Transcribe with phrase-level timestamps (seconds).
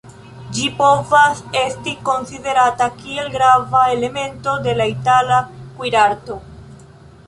[0.53, 6.45] Ĝi povas esti konsiderata kiel grava elemento de la Itala kuirarto.